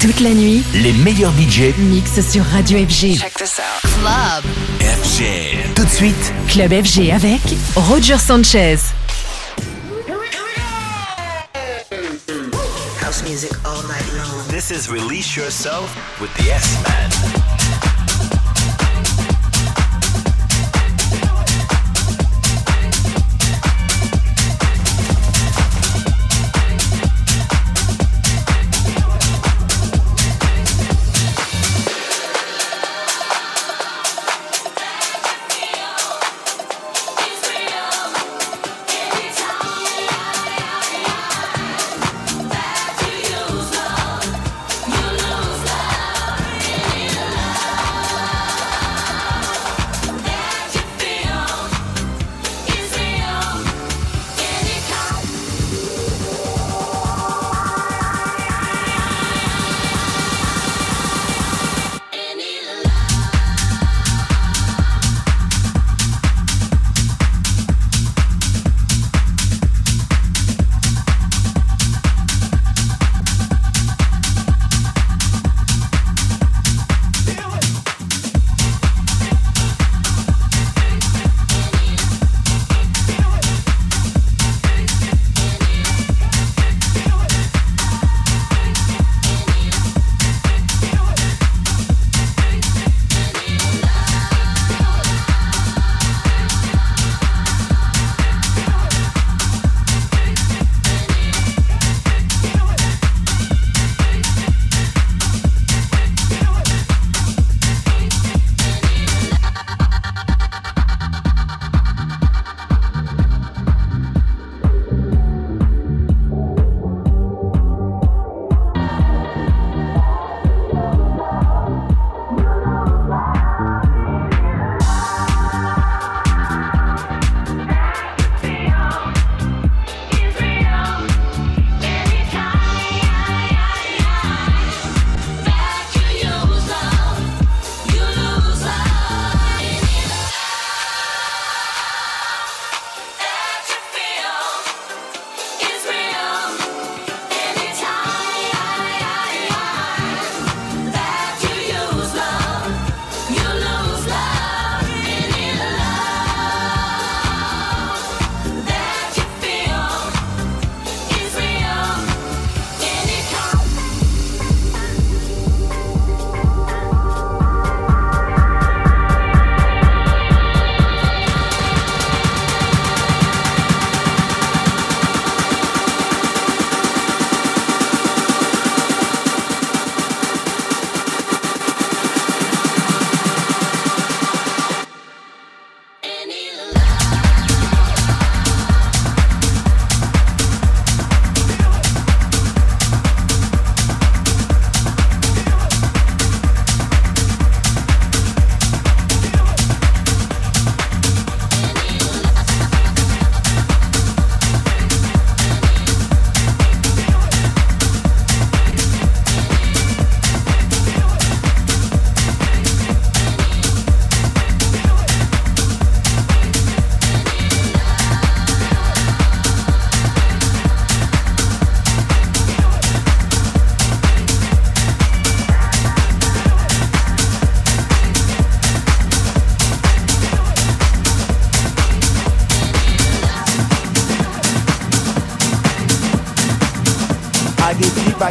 Toute 0.00 0.20
la 0.20 0.30
nuit, 0.30 0.62
les 0.74 0.92
meilleurs 0.92 1.32
budgets 1.32 1.74
mixent 1.76 2.20
sur 2.30 2.44
Radio 2.44 2.78
FG. 2.78 3.18
Check 3.18 3.34
this 3.34 3.58
out. 3.58 3.90
Club. 4.00 4.44
FG. 4.80 5.74
Tout 5.74 5.84
de 5.84 5.90
suite, 5.90 6.32
Club 6.48 6.70
FG 6.70 7.10
avec 7.10 7.40
Roger 7.74 8.16
Sanchez. 8.16 8.76
House 13.02 13.22
music 13.28 13.50
all 13.64 13.82
night 13.88 14.06
long. 14.16 14.46
this 14.48 14.70
is 14.70 14.88
Release 14.88 15.34
Yourself 15.36 15.90
with 16.20 16.32
the 16.34 16.48
S-Man. 16.52 17.97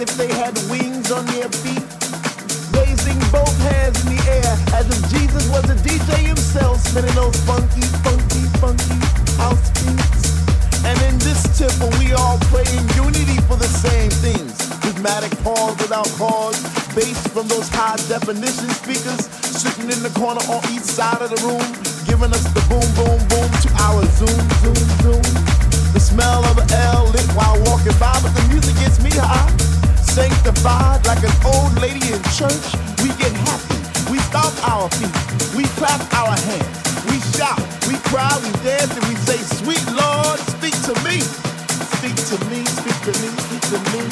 If 0.00 0.16
they 0.16 0.32
had 0.32 0.56
wings 0.72 1.12
on 1.12 1.26
their 1.36 1.48
feet. 1.60 1.84
Raising 2.72 3.20
both 3.28 3.52
hands 3.68 4.00
in 4.00 4.16
the 4.16 4.22
air 4.32 4.52
as 4.72 4.88
if 4.88 5.00
Jesus 5.12 5.44
was 5.52 5.68
a 5.68 5.76
DJ 5.84 6.24
himself, 6.24 6.80
spinning 6.80 7.14
those 7.14 7.36
funky, 7.44 7.84
funky, 8.00 8.44
funky 8.56 8.96
house 9.36 9.60
beats. 9.84 10.40
And 10.88 10.96
in 11.04 11.18
this 11.20 11.44
temple, 11.58 11.92
we 12.00 12.12
all 12.16 12.38
pray 12.48 12.64
in 12.72 12.84
unity 12.96 13.36
for 13.44 13.60
the 13.60 13.68
same 13.68 14.08
things. 14.24 14.56
Rhythmic 14.80 15.36
pause 15.44 15.76
without 15.76 16.08
cause, 16.16 16.56
bass 16.96 17.20
from 17.28 17.48
those 17.48 17.68
high 17.68 18.00
definition 18.08 18.72
speakers 18.80 19.28
sitting 19.52 19.92
in 19.92 20.00
the 20.02 20.12
corner 20.16 20.40
on 20.48 20.64
each 20.72 20.88
side 20.88 21.20
of 21.20 21.28
the 21.28 21.40
room, 21.44 21.66
giving 22.08 22.32
us 22.32 22.44
the 22.56 22.64
boom, 22.72 22.88
boom, 22.96 23.20
boom 23.28 23.48
to 23.64 23.68
our 23.84 24.00
zoom, 24.16 24.40
zoom, 24.64 24.89
Sanctified 30.60 31.06
like 31.06 31.24
an 31.24 31.32
old 31.46 31.72
lady 31.80 32.12
in 32.12 32.20
church, 32.36 32.76
we 33.00 33.08
get 33.16 33.32
happy. 33.48 33.80
We 34.12 34.18
stomp 34.28 34.52
our 34.68 34.90
feet, 35.00 35.08
we 35.56 35.64
clap 35.80 36.00
our 36.12 36.36
hands, 36.36 36.68
we 37.08 37.16
shout, 37.32 37.56
we 37.88 37.96
cry, 38.12 38.28
we 38.44 38.52
dance, 38.60 38.92
and 38.92 39.04
we 39.08 39.16
say, 39.24 39.40
Sweet 39.56 39.80
Lord, 39.96 40.36
speak 40.52 40.76
to 40.84 40.92
me. 41.00 41.24
Speak 41.96 42.12
to 42.28 42.36
me, 42.52 42.60
speak 42.76 42.98
to 43.08 43.12
me, 43.24 43.28
speak 43.40 43.64
to 43.72 43.78
me. 43.88 44.04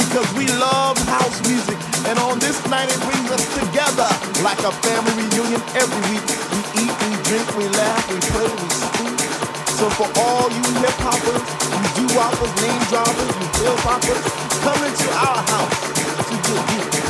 Because 0.00 0.28
we 0.32 0.48
love 0.56 0.96
house 1.04 1.36
music, 1.46 1.76
and 2.08 2.18
on 2.20 2.38
this 2.38 2.56
night 2.70 2.88
it 2.88 3.00
brings 3.04 3.30
us 3.30 3.44
together 3.60 4.08
like 4.40 4.60
a 4.64 4.72
family 4.80 5.12
reunion 5.28 5.60
every 5.76 6.00
week. 6.08 6.24
We 6.48 6.60
eat, 6.80 6.94
we 6.96 7.12
drink, 7.28 7.44
we 7.60 7.68
laugh, 7.76 8.08
we 8.08 8.18
play, 8.32 8.48
we 8.48 8.68
speak. 8.72 9.19
So 9.80 9.88
for 9.88 10.20
all 10.20 10.50
you 10.50 10.60
hip 10.84 10.92
hoppers, 11.00 11.40
you 11.72 12.06
do 12.06 12.12
hoppers, 12.12 12.52
name 12.60 12.82
droppers, 12.92 13.32
you 13.32 13.48
pill 13.56 13.76
poppers, 13.80 14.20
come 14.60 14.76
into 14.84 15.08
our 15.08 15.40
house 15.48 15.80
to 16.28 16.34
get 16.36 16.68
deep, 16.68 17.09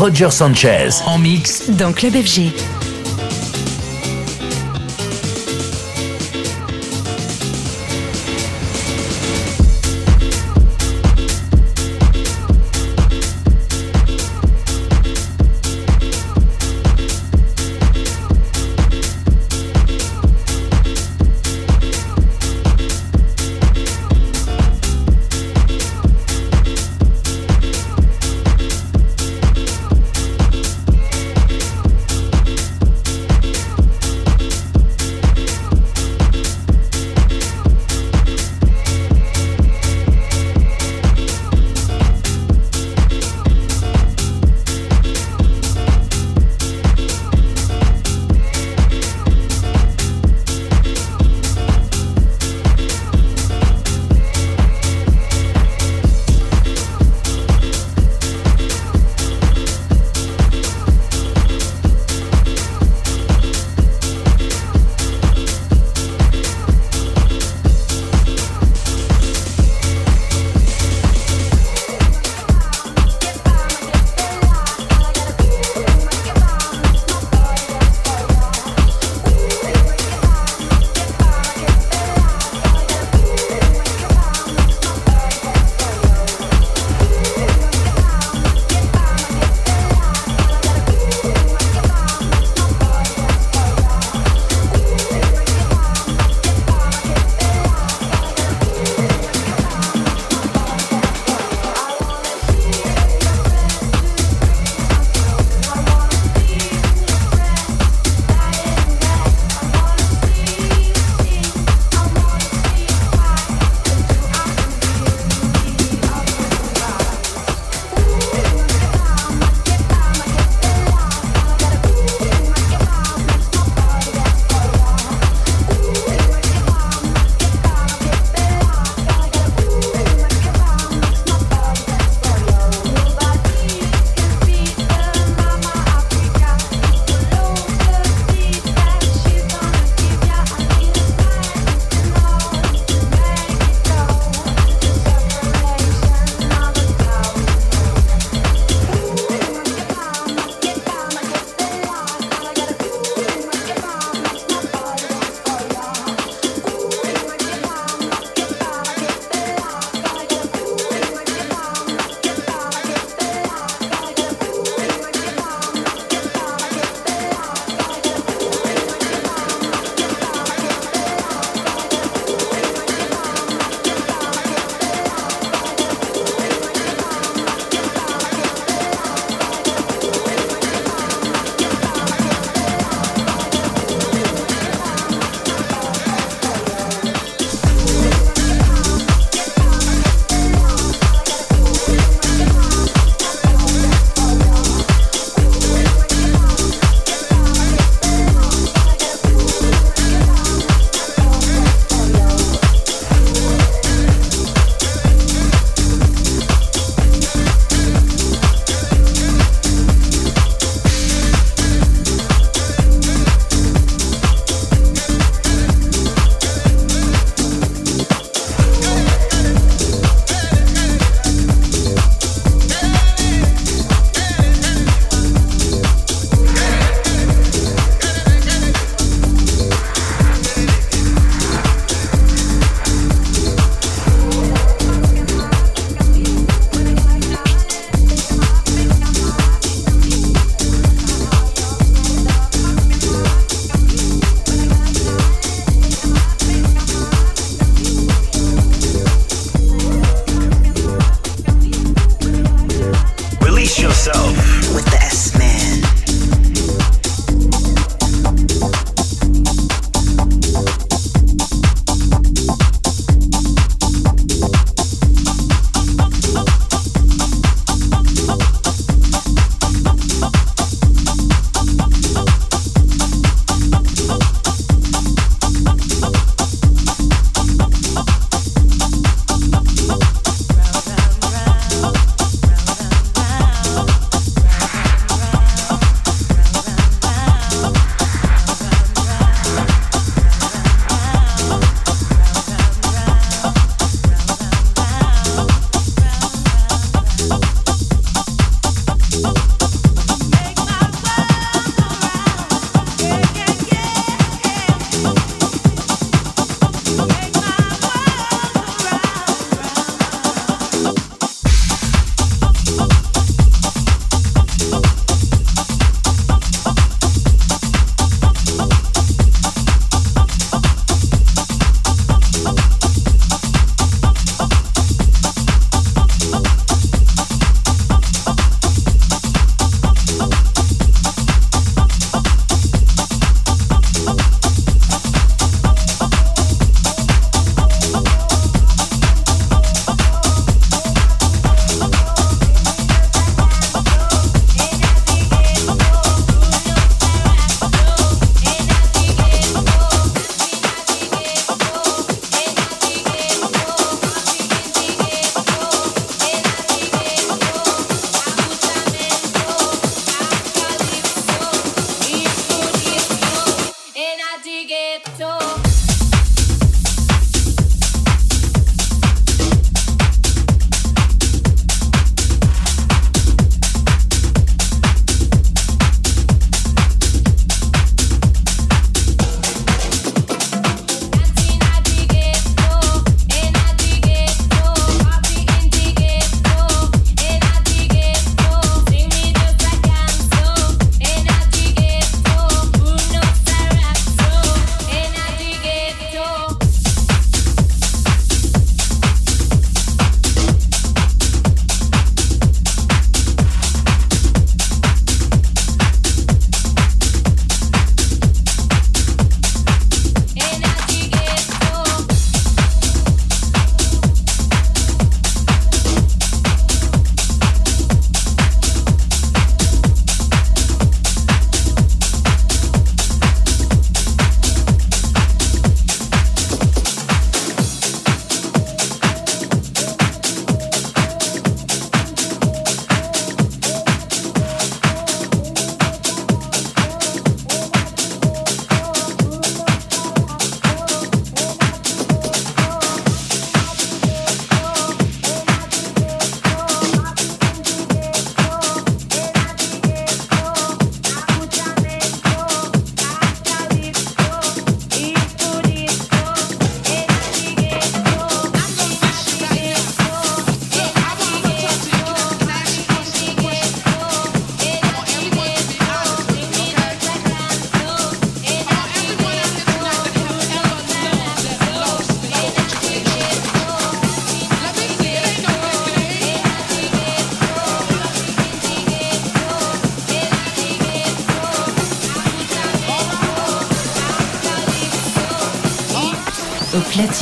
Roger 0.00 0.30
Sanchez 0.30 1.02
en 1.04 1.18
mix 1.18 1.68
dans 1.68 1.92
Club 1.92 2.14
FG. 2.14 2.69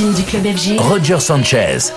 Du 0.07 0.23
club 0.23 0.45
FG. 0.45 0.77
Roger 0.79 1.19
Sanchez. 1.19 1.91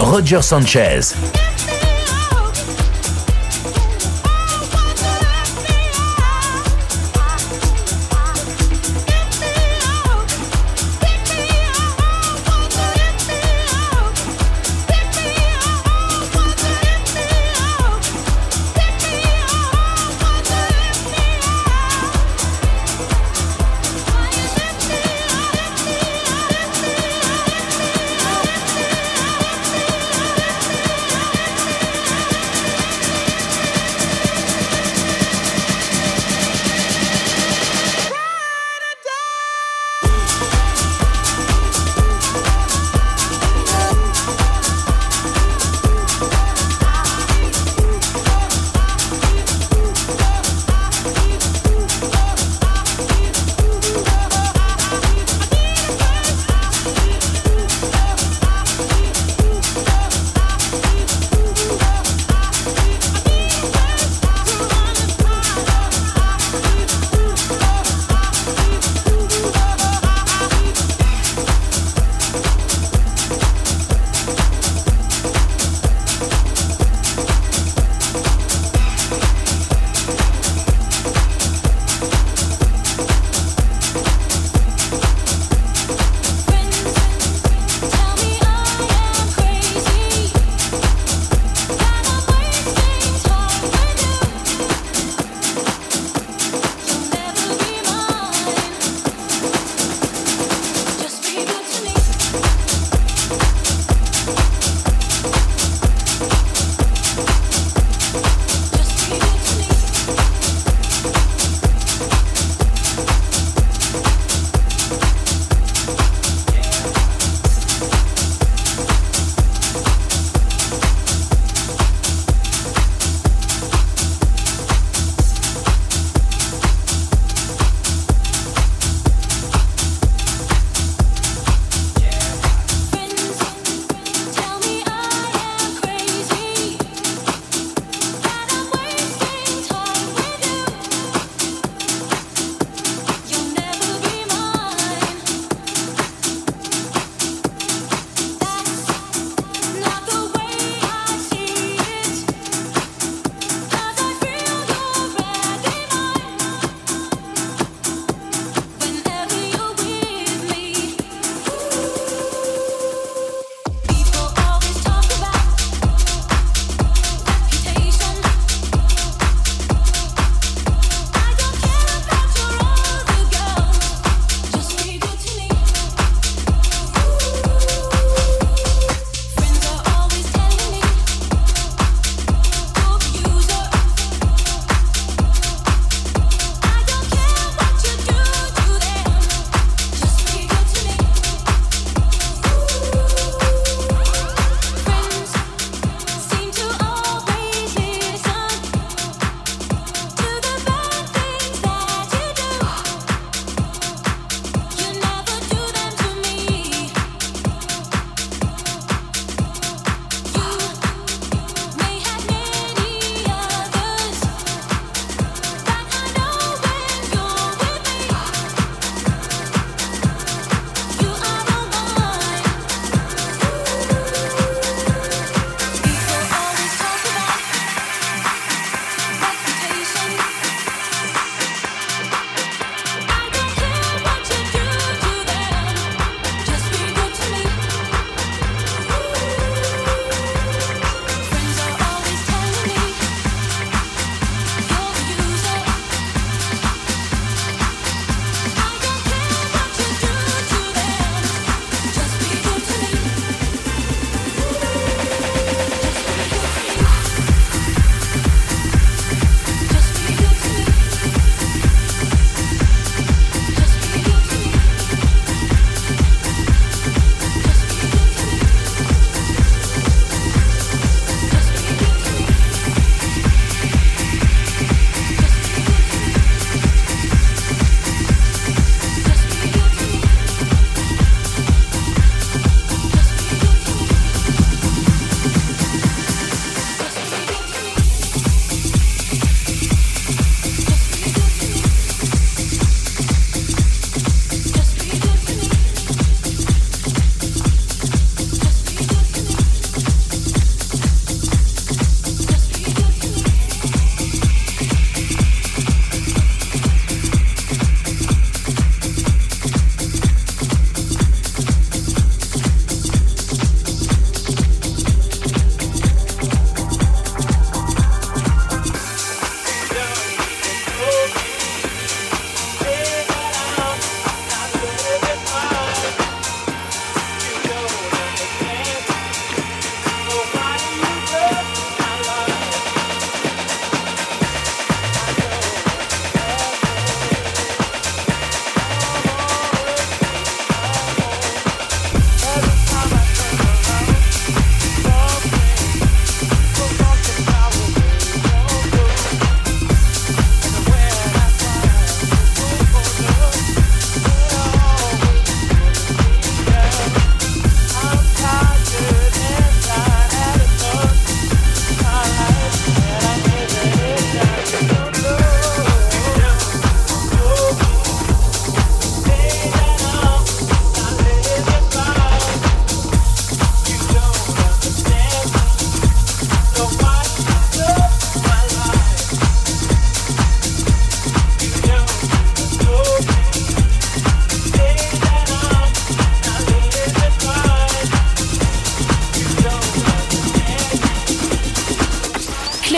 Roger 0.00 0.42
Sanchez. 0.42 1.45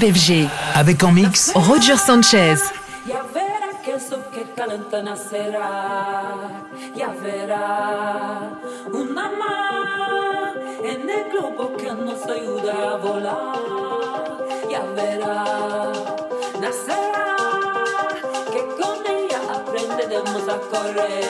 FG. 0.00 0.48
Avec 0.74 1.02
en 1.02 1.12
mix 1.12 1.52
Roger 1.54 1.98
Sanchez. 1.98 2.60
Ya 3.06 3.22
verá 3.34 3.70
que 3.84 3.92
eso 3.92 4.18
que 4.32 4.44
calenta 4.56 5.02
nacerá. 5.02 6.62
Ya 6.94 7.08
verá 7.22 8.50
una 8.92 9.30
más 9.30 10.54
en 10.82 11.08
el 11.08 11.30
globo 11.30 11.76
que 11.76 11.92
nos 11.92 12.22
ayuda 12.26 12.92
a 12.92 12.96
volar. 12.96 13.56
Ya 14.70 14.82
verá, 14.96 15.44
nacerá 16.60 17.36
que 18.52 18.62
con 18.80 19.06
ella 19.06 19.40
aprenderemos 19.54 20.48
a 20.48 20.58
correr 20.70 21.29